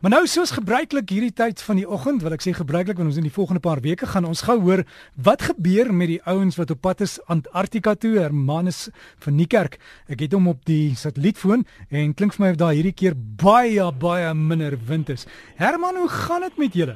Maar 0.00 0.14
nou 0.14 0.22
soos 0.24 0.54
gebruiklik 0.56 1.10
hierdie 1.12 1.34
tyd 1.36 1.60
van 1.60 1.76
die 1.76 1.84
oggend, 1.84 2.22
wil 2.24 2.32
ek 2.32 2.40
sê 2.40 2.54
gebruiklik 2.56 2.96
want 2.96 3.10
ons 3.10 3.18
in 3.20 3.26
die 3.26 3.34
volgende 3.34 3.60
paar 3.60 3.82
weke 3.84 4.06
gaan 4.08 4.24
ons 4.24 4.40
gou 4.46 4.54
hoor 4.62 4.80
wat 5.26 5.42
gebeur 5.44 5.90
met 5.92 6.08
die 6.08 6.22
ouens 6.24 6.56
wat 6.56 6.70
op 6.72 6.78
pad 6.86 7.02
is 7.04 7.18
Antarktika 7.28 7.92
toe, 8.00 8.14
Hermanus 8.16 8.86
van 9.20 9.34
Niekerk. 9.36 9.76
Ek 10.08 10.22
het 10.24 10.32
hom 10.32 10.46
op 10.48 10.62
die 10.64 10.94
satellietfoon 10.96 11.66
en 11.92 12.14
klink 12.16 12.32
vir 12.32 12.44
my 12.46 12.48
of 12.54 12.56
daar 12.62 12.72
hierdie 12.78 12.94
keer 12.96 13.12
baie 13.42 13.90
baie 14.00 14.30
minder 14.32 14.78
wind 14.88 15.12
is. 15.12 15.26
Herman, 15.60 16.00
hoe 16.00 16.08
gaan 16.14 16.46
dit 16.48 16.56
met 16.62 16.78
julle? 16.80 16.94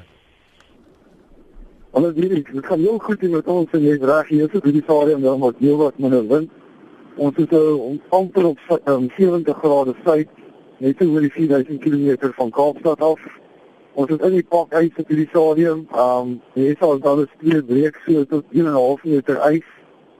Alles 1.92 2.16
hier, 2.16 2.32
dit 2.40 2.64
gaan 2.64 2.80
heel 2.80 2.96
goed 3.04 3.26
met 3.34 3.50
ons 3.52 3.76
en 3.76 3.84
jy's 3.84 4.00
reg, 4.00 4.32
hier 4.32 4.48
is 4.48 4.54
dit 4.56 4.78
die 4.78 4.84
stadium 4.86 5.20
dan 5.28 5.44
wat 5.44 5.60
heel 5.60 5.76
wat 5.82 6.00
minder 6.00 6.24
wind. 6.32 6.56
Ons 7.20 7.36
is 7.36 7.52
ons 7.52 8.16
amper 8.16 8.48
op 8.54 8.64
um, 8.88 9.10
70 9.18 9.60
grade 9.60 9.94
suid 10.08 10.32
net 10.78 11.00
oor 11.02 11.20
die 11.20 11.32
4000 11.32 11.80
km 11.80 12.32
van 12.36 12.50
Kaapstad 12.50 13.00
af. 13.00 13.20
Ons 13.94 14.10
het 14.10 14.22
in 14.26 14.38
die 14.38 14.46
pak 14.50 14.74
ys 14.74 14.96
op 14.98 15.08
die 15.08 15.28
stadium. 15.30 15.86
Ehm 15.92 16.28
um, 16.34 16.36
hier 16.54 16.76
sal 16.80 16.98
dan 16.98 17.24
die 17.24 17.30
twee 17.42 17.62
breek 17.62 18.00
so 18.06 18.24
tot 18.24 18.44
1.5 18.52 19.04
meter 19.10 19.40
ys 19.52 19.66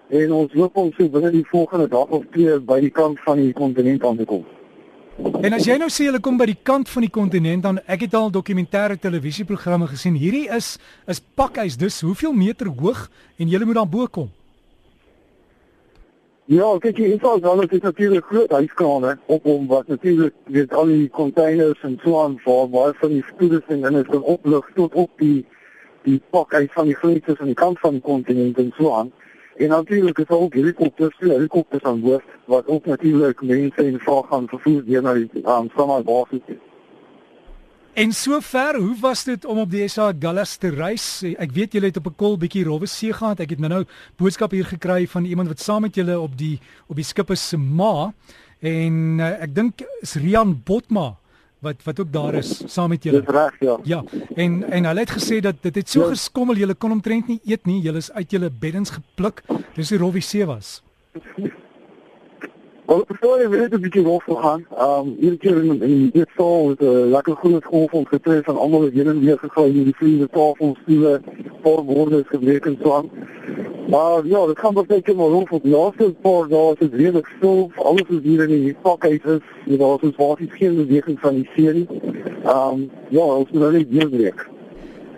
en 0.09 0.33
ons 0.33 0.52
hoop 0.52 0.77
om 0.77 0.92
so 0.95 1.09
binne 1.09 1.30
die 1.34 1.47
volgende 1.51 1.88
dag 1.88 2.12
of 2.14 2.27
twee 2.37 2.59
by 2.61 2.78
die 2.80 2.92
kant 2.92 3.19
van 3.25 3.41
die 3.41 3.52
kontinent 3.52 4.05
aan 4.05 4.20
te 4.20 4.28
kom. 4.28 4.45
En 5.14 5.55
as 5.55 5.66
jy 5.66 5.77
nou 5.78 5.88
sê 5.92 6.09
hulle 6.09 6.20
kom 6.23 6.38
by 6.38 6.47
die 6.51 6.61
kant 6.66 6.89
van 6.91 7.05
die 7.06 7.12
kontinent 7.12 7.62
dan 7.62 7.78
ek 7.86 8.06
het 8.06 8.14
al 8.19 8.33
dokumentêre 8.34 8.98
televisieprogramme 9.00 9.86
gesien. 9.92 10.16
Hierdie 10.19 10.48
is 10.50 10.77
is 11.11 11.23
pakhuis. 11.23 11.78
Dus 11.78 12.00
hoeveel 12.02 12.34
meter 12.34 12.66
hoog 12.66 13.09
en 13.39 13.48
jy 13.48 13.62
moet 13.64 13.78
dan 13.78 13.91
bo 13.91 14.06
kom? 14.06 14.30
Ja, 16.53 16.66
kyk 16.77 16.98
jy, 17.01 17.07
dit 17.15 17.23
is 17.25 17.45
al 17.48 17.57
net 17.57 17.71
natuurlik 17.80 18.27
groot 18.29 18.51
huiskrane 18.53 19.15
op 19.33 19.47
hom 19.48 19.62
wat 19.71 19.87
natuurlik 19.89 20.34
weet 20.53 20.75
al 20.77 20.91
die 20.93 21.07
containers 21.09 21.80
en 21.89 21.95
so 22.03 22.19
aan 22.20 22.34
waar 22.45 22.69
waar 22.69 22.93
van 22.98 23.15
die 23.15 23.23
spoedeling 23.25 23.87
en 23.89 24.05
kan 24.11 24.23
oplig 24.23 24.69
tot 24.75 24.95
op 24.95 25.11
die 25.23 25.47
die 26.05 26.20
pak 26.37 26.53
uit 26.53 26.73
van 26.73 26.91
die 26.91 26.98
grense 27.01 27.39
aan 27.39 27.48
die 27.48 27.56
kant 27.56 27.81
van 27.81 27.97
die 27.97 28.05
kontinent 28.05 28.61
en 28.61 28.75
so 28.77 28.92
aan. 28.92 29.12
En 29.56 29.69
natuurlik 29.69 30.19
is 30.19 30.28
ook 30.28 30.55
helikopters, 30.55 31.17
helikopters 31.19 31.83
aan 31.83 32.05
boord 32.05 32.36
wat 32.45 32.69
ook 32.69 32.84
natuurlik 32.84 33.41
mense 33.41 33.81
en 33.81 33.98
vrae 34.05 34.23
gaan 34.29 34.48
vervoer 34.48 34.84
deur 34.84 35.03
na 35.03 35.14
die 35.14 35.48
aan 35.48 35.70
basis. 36.05 36.45
En 37.95 38.12
sover, 38.12 38.77
hoe 38.77 38.97
was 39.00 39.23
dit 39.25 39.45
om 39.45 39.59
op 39.62 39.70
die 39.70 39.84
SA 39.89 40.09
Gallas 40.19 40.56
te 40.59 40.73
reis? 40.75 41.23
Ek 41.39 41.53
weet 41.55 41.77
julle 41.77 41.92
het 41.92 42.01
op 42.01 42.09
'n 42.11 42.17
kol 42.19 42.34
bietjie 42.36 42.64
rowwe 42.67 42.86
see 42.91 43.12
gehad. 43.12 43.41
Ek 43.41 43.51
het 43.51 43.59
nou 43.59 43.70
nou 43.70 43.84
boodskap 44.17 44.51
hier 44.51 44.64
gekry 44.64 45.06
van 45.06 45.25
iemand 45.25 45.48
wat 45.48 45.61
saam 45.61 45.83
met 45.83 45.95
julle 45.95 46.19
op 46.19 46.36
die 46.36 46.59
op 46.89 46.97
die 46.97 47.05
skip 47.05 47.31
is 47.31 47.48
se 47.48 47.56
ma 47.56 48.12
en 48.61 49.20
uh, 49.20 49.42
ek 49.42 49.55
dink 49.55 49.84
is 50.03 50.14
Rian 50.14 50.62
Botma 50.64 51.14
wat 51.61 51.77
wat 51.84 52.01
ook 52.01 52.12
daar 52.12 52.34
is 52.34 52.62
saam 52.67 52.89
met 52.89 53.05
julle. 53.05 53.20
Dis 53.20 53.34
reg, 53.34 53.55
ja. 53.61 53.78
Ja. 53.84 54.05
En 54.34 54.64
en 54.70 54.84
hulle 54.84 55.01
het 55.01 55.11
gesê 55.11 55.41
dat 55.41 55.62
dit 55.62 55.75
het 55.75 55.89
so 55.89 56.01
ja. 56.01 56.08
geskommel, 56.08 56.56
julle 56.56 56.75
kon 56.75 56.91
omtrent 56.91 57.29
nie 57.29 57.41
eet 57.45 57.64
nie. 57.67 57.81
Julle 57.81 57.98
is 57.98 58.12
uit 58.12 58.31
julle 58.31 58.51
beddens 58.51 58.91
gepluk. 58.91 59.42
Dis 59.75 59.89
die 59.89 59.98
rowwe 59.98 60.20
see 60.20 60.45
was. 60.45 60.83
Wel, 62.86 63.04
voor 63.06 63.40
je 63.40 63.48
weet 63.48 63.72
een 63.72 63.80
beetje 63.80 64.02
los 64.02 64.22
gegaan. 64.22 64.66
Um, 64.80 65.16
iedere 65.18 65.36
keer 65.36 65.64
in, 65.64 65.82
in 65.82 66.10
dit 66.12 66.28
zaal 66.36 66.70
is 66.70 66.86
een 66.86 67.08
lekker 67.08 67.36
groene 67.36 67.62
ontgetreden 67.90 68.44
van 68.44 68.58
allemaal 68.58 68.82
heen 68.82 69.06
en 69.06 69.20
weer 69.20 69.38
gegaan. 69.38 69.72
Die 69.72 69.94
vrienden, 69.96 70.30
tafels, 70.30 70.78
stoelen, 70.82 71.24
paar 71.62 71.82
woorden 71.82 72.20
is 72.20 72.28
gebleken 72.28 72.78
zo 72.82 72.92
aan. 72.92 73.10
Maar 73.88 74.27
ja, 74.27 74.46
dat 74.46 74.58
gaat 74.58 74.72
nog 74.72 74.84
een 74.88 75.02
keer 75.02 75.16
maar 75.16 75.27
rond. 75.27 75.48
Want 75.48 75.62
de 75.62 75.68
laatste 75.68 76.14
paar 76.20 76.48
dagen 76.48 76.77
is 76.78 76.78
het 76.78 76.94
redelijk 76.94 77.32
stil. 77.36 77.70
Alles 77.77 78.08
is 78.08 78.20
hier 78.22 78.48
in 78.48 78.64
die 78.64 78.77
pakhuis 78.82 79.20
is. 79.24 79.40
Ja, 79.64 79.77
daar 79.77 79.98
is 80.00 80.16
basis 80.16 80.48
geen 80.50 80.77
beweging 80.77 81.20
van 81.20 81.34
die 81.34 81.50
serie. 81.56 81.86
Um, 82.46 82.90
ja, 83.08 83.20
ons 83.20 83.50
moet 83.50 83.60
nou 83.60 83.77
niet 83.77 83.90
deurbreken. 83.90 84.46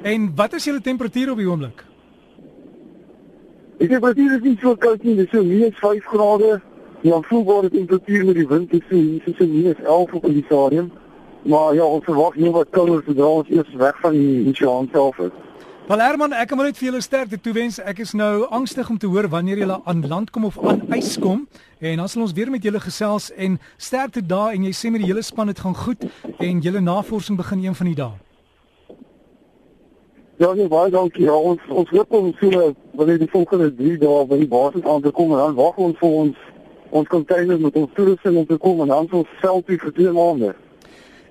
En 0.02 0.32
wat 0.34 0.52
is 0.54 0.64
jullie 0.64 0.80
temperatuur 0.80 1.30
op 1.30 1.36
die 1.36 1.46
ogenblik? 1.46 1.84
Die 3.78 3.88
temperatuur 3.88 4.34
is 4.34 4.42
niet 4.42 4.58
zo 4.58 4.74
koud 4.74 5.02
nie, 5.02 5.14
dit 5.14 5.24
is 5.24 5.30
so 5.30 5.44
minus 5.44 5.78
5 5.78 6.04
grade. 6.04 6.60
Ja, 7.00 7.20
voelbare 7.20 7.70
temperatuur 7.70 8.24
met 8.24 8.34
die 8.34 8.46
wind 8.48 8.72
is 8.72 8.82
so 8.88 8.94
hier 8.94 9.34
so 9.38 9.46
minus 9.46 9.80
11 9.84 10.12
op 10.12 10.22
die 10.22 10.44
stadium. 10.46 10.92
Maar 11.42 11.74
ja, 11.74 11.84
ons 11.84 12.04
verwag 12.04 12.34
nie 12.34 12.50
wat 12.50 12.70
kouer 12.70 13.02
sodra 13.06 13.26
ons 13.40 13.50
eers 13.52 13.74
weg 13.78 14.00
van 14.00 14.16
die 14.16 14.48
Oseaan 14.48 14.88
self 14.92 15.18
is. 15.18 15.34
Wel 15.86 16.00
Herman, 16.02 16.32
ek 16.34 16.48
kan 16.50 16.58
maar 16.58 16.66
net 16.66 16.78
vir 16.80 16.88
julle 16.88 17.00
sterkte 17.04 17.38
toewens. 17.38 17.76
Ek 17.78 18.00
is 18.02 18.10
nou 18.18 18.48
angstig 18.50 18.88
om 18.90 18.96
te 18.98 19.06
hoor 19.06 19.28
wanneer 19.30 19.60
julle 19.62 19.76
aan 19.84 20.00
land 20.10 20.32
kom 20.34 20.48
of 20.48 20.56
aan 20.58 20.80
ys 20.96 21.12
kom. 21.22 21.44
En 21.78 22.00
dan 22.02 22.10
sal 22.10 22.24
ons 22.24 22.34
weer 22.34 22.50
met 22.50 22.64
julle 22.66 22.80
gesels 22.82 23.28
en 23.36 23.60
sterkte 23.78 24.24
daar 24.26 24.56
en 24.56 24.64
jy 24.66 24.72
sê 24.74 24.90
met 24.90 25.04
die 25.04 25.12
hele 25.12 25.22
span 25.22 25.52
dit 25.52 25.62
gaan 25.62 25.76
goed 25.78 26.02
en 26.42 26.64
julle 26.64 26.82
navorsing 26.82 27.38
begin 27.38 27.62
een 27.68 27.78
van 27.78 27.92
die 27.92 27.94
dae. 28.00 28.16
Ja, 30.42 30.50
nee, 30.52 30.66
baie 30.68 30.90
dankie. 30.90 31.22
Ja, 31.24 31.38
ons 31.38 31.62
ons 31.70 31.94
hoop 31.94 32.18
om 32.18 32.32
so 32.40 32.72
wanneer 32.98 33.22
die 33.22 33.30
volgende 33.30 33.70
3 33.78 33.94
dae 34.02 34.26
by 34.26 34.40
die 34.42 34.50
basis 34.50 34.84
aan 34.84 35.06
te 35.06 35.14
kom 35.14 35.30
en 35.36 35.44
dan 35.44 35.54
wag 35.54 35.78
ons 35.78 36.02
vir 36.02 36.18
ons 36.24 36.42
ons 36.96 37.08
containers 37.08 37.60
met 37.62 37.76
ons 37.76 37.90
toerusting 37.94 38.36
om 38.36 38.46
te 38.46 38.58
kom 38.60 38.80
en 38.84 38.92
dan 38.92 39.10
ons 39.20 39.34
selfie 39.42 39.78
vir 39.82 39.92
twee 39.96 40.12
maande. 40.12 40.54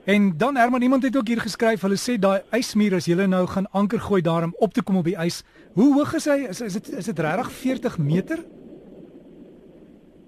En 0.06 0.34
dan 0.38 0.56
Herman, 0.56 0.82
iemand 0.82 1.04
het 1.04 1.18
ook 1.18 1.28
hier 1.28 1.42
geskryf, 1.42 1.82
hulle 1.82 1.98
sê 1.98 2.20
daai 2.22 2.42
ysmuur 2.54 2.94
as 3.00 3.08
jy 3.10 3.26
nou 3.26 3.46
gaan 3.50 3.66
anker 3.74 4.00
gooi 4.00 4.22
daarom 4.22 4.54
op 4.62 4.74
te 4.74 4.84
kom 4.86 5.00
op 5.02 5.08
die 5.10 5.18
ys. 5.18 5.42
Hoe 5.74 5.94
hoog 5.94 6.14
is 6.14 6.28
hy? 6.30 6.44
Is 6.50 6.62
is 6.62 6.78
dit 6.78 6.92
is 6.94 7.10
dit 7.10 7.20
regtig 7.20 7.52
40 7.52 7.98
meter? 7.98 8.44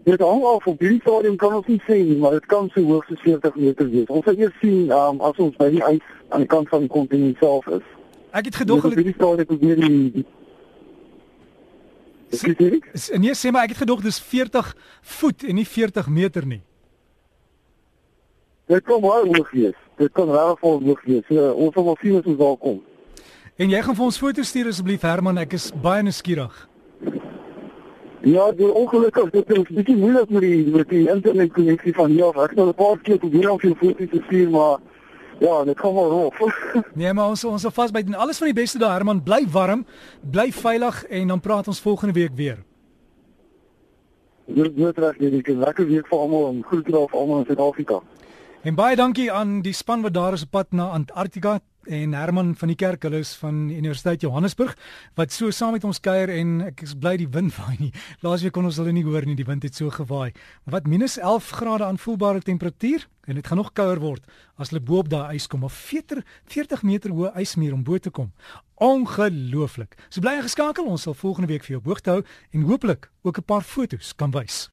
Dit 0.08 0.20
hang 0.20 0.44
af 0.44 0.66
op 0.66 0.80
die 0.80 0.98
stadium 1.02 1.36
kan 1.36 1.54
ons 1.54 1.68
nie 1.68 1.82
sê 1.86 2.00
nie, 2.02 2.18
maar 2.18 2.32
dit 2.32 2.46
kan 2.46 2.70
so 2.74 2.82
hoog 2.82 3.12
as 3.12 3.22
40 3.22 3.56
meter 3.56 3.90
wees. 3.92 4.08
Ons 4.08 4.26
sal 4.26 4.42
eers 4.42 4.58
sien 4.62 4.90
um, 4.90 5.22
as 5.22 5.38
ons 5.38 5.56
by 5.62 5.70
die 5.70 5.84
ys 5.84 6.10
aan 6.30 6.46
die 6.48 6.50
kant 6.56 6.70
van 6.74 6.88
die 6.88 6.90
kontinent 6.90 7.38
self 7.38 7.68
is. 7.78 7.86
Ek 8.32 8.50
het 8.50 8.58
gedog 8.64 8.88
hulle 8.88 9.04
die 9.04 9.14
stadium 9.14 9.52
probeer 9.52 9.84
die 9.84 10.26
Nee, 12.30 13.34
sê 13.36 13.52
maar 13.52 13.64
ek 13.64 13.76
het 13.76 13.84
gedog 13.86 14.02
dis 14.04 14.20
40 14.20 14.76
voet 15.02 15.44
en 15.48 15.56
nie 15.56 15.68
40 15.68 16.08
meter 16.08 16.46
nie. 16.46 16.62
Dit 18.68 18.84
kom 18.84 19.02
wel 19.02 19.26
hoog 19.32 19.52
wees. 19.52 19.76
Dit 19.98 20.12
kan 20.12 20.30
regtig 20.32 20.60
hoog 20.60 21.04
wees. 21.08 21.24
So, 21.30 21.52
ons 21.52 21.74
sal 21.74 21.86
wel 21.88 21.98
sien 22.02 22.18
as 22.20 22.26
ons 22.28 22.38
daar 22.38 22.58
kom. 22.58 22.82
En 23.58 23.72
jy 23.72 23.80
gaan 23.82 23.96
vir 23.96 24.06
ons 24.06 24.20
foto's 24.22 24.52
stuur 24.52 24.68
asseblief 24.70 25.06
Herman, 25.08 25.40
ek 25.42 25.56
is 25.58 25.72
baie 25.82 26.04
nuuskierig. 26.04 26.58
Ja, 28.28 28.52
die 28.52 28.68
ongelukkig 28.68 29.32
dit 29.32 29.52
is 29.56 29.72
bietjie 29.72 29.96
moeilik 29.96 30.30
met 30.36 30.44
die 30.44 30.68
met 30.74 30.90
die 30.92 31.06
internet 31.10 31.54
konneksie 31.56 31.94
van 31.96 32.12
hier 32.12 32.28
af. 32.28 32.38
Ek 32.44 32.58
het 32.58 32.60
'n 32.60 32.74
paar 32.74 33.00
keer 33.00 33.18
probeer 33.18 33.50
om 33.50 33.60
jou 33.62 33.76
foto's 33.80 34.10
te 34.10 34.22
stuur, 34.26 34.50
maar 34.50 34.78
Ja, 35.40 35.64
dit 35.64 35.78
kom 35.80 35.96
wel 35.96 36.10
roof. 36.10 36.40
nee, 36.94 37.14
maar 37.14 37.28
ons 37.28 37.44
ons 37.44 37.66
is 37.66 37.74
vasbyt 37.74 38.10
en 38.10 38.14
alles 38.14 38.38
van 38.38 38.50
die 38.50 38.58
beste 38.58 38.80
daar 38.82 38.96
Herman, 38.98 39.24
bly 39.24 39.44
warm, 39.52 39.86
bly 40.22 40.52
veilig 40.52 41.04
en 41.06 41.28
dan 41.28 41.40
praat 41.40 41.68
ons 41.68 41.82
volgende 41.82 42.14
week 42.14 42.34
weer. 42.36 42.64
Dit 44.48 44.78
moet 44.78 44.98
reg 44.98 45.18
wees, 45.18 45.40
ek 45.42 45.50
lekker 45.60 45.88
week 45.88 46.08
vir 46.08 46.20
almal 46.20 46.48
en 46.50 46.62
groete 46.64 46.92
daar 46.92 47.10
vir 47.12 47.20
almal 47.20 47.44
in 47.44 47.50
Suid-Afrika. 47.50 48.00
En 48.68 48.76
baie 48.76 48.96
dankie 48.98 49.28
aan 49.32 49.60
die 49.62 49.76
span 49.76 50.02
wat 50.02 50.16
daar 50.16 50.34
is 50.34 50.44
op 50.48 50.52
pad 50.56 50.72
na 50.76 50.90
Antarktika 50.96 51.60
en 51.88 52.14
Herman 52.18 52.56
van 52.56 52.72
die 52.72 52.76
kerk 52.80 53.06
hulle 53.06 53.22
is 53.24 53.36
van 53.40 53.68
Universiteit 53.70 54.24
Johannesburg 54.26 54.74
wat 55.16 55.32
so 55.32 55.52
saam 55.56 55.78
met 55.78 55.86
ons 55.88 56.02
kuier 56.04 56.32
en 56.34 56.58
ek 56.66 56.82
is 56.84 56.96
bly 56.98 57.14
die 57.22 57.30
wind 57.32 57.54
waai 57.60 57.78
nie. 57.80 57.92
Laasweek 58.26 58.56
kon 58.58 58.68
ons 58.68 58.80
hulle 58.82 58.96
nie 58.96 59.06
hoor 59.06 59.28
nie, 59.28 59.38
die 59.38 59.48
wind 59.48 59.64
het 59.68 59.78
so 59.78 59.94
gewaai. 59.94 60.34
Wat 60.66 60.88
minus 60.90 61.20
11 61.22 61.52
grade 61.60 61.88
aanvoelbare 61.88 62.42
temperatuur 62.44 63.06
en 63.28 63.36
dit 63.36 63.48
gaan 63.48 63.60
nog 63.60 63.74
kouer 63.76 64.00
word 64.00 64.24
as 64.56 64.72
hulle 64.72 64.84
bo 64.84 65.02
op 65.04 65.12
daai 65.12 65.36
ys 65.36 65.48
kom 65.52 65.68
of 65.68 65.76
40 65.76 66.24
40 66.54 66.84
meter 66.88 67.14
hoë 67.14 67.34
ysmuur 67.44 67.76
om 67.76 67.84
bo 67.84 68.00
te 68.00 68.10
kom. 68.10 68.32
Ongelooflik. 68.82 69.98
So 70.10 70.24
bly 70.24 70.40
geskakel, 70.42 70.88
ons 70.88 71.06
sal 71.06 71.18
volgende 71.18 71.52
week 71.52 71.68
vir 71.68 71.78
jou 71.78 71.84
hoogte 71.90 72.16
hou 72.16 72.24
en 72.54 72.68
hooplik 72.72 73.12
ook 73.24 73.38
'n 73.38 73.44
paar 73.44 73.62
fotos 73.64 74.16
kan 74.16 74.32
wys. 74.32 74.70